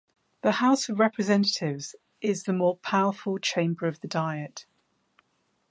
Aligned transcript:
The 0.41 0.53
House 0.53 0.89
of 0.89 0.97
Representatives 0.99 1.93
is 2.21 2.45
the 2.45 2.53
more 2.53 2.77
powerful 2.77 3.37
chamber 3.37 3.85
of 3.85 3.99
the 3.99 4.07
Diet. 4.07 4.65